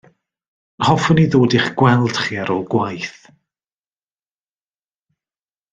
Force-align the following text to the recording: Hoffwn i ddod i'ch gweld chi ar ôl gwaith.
Hoffwn 0.87 1.21
i 1.23 1.25
ddod 1.33 1.55
i'ch 1.59 1.67
gweld 1.81 2.17
chi 2.23 2.39
ar 2.45 2.53
ôl 2.55 2.65
gwaith. 2.75 3.19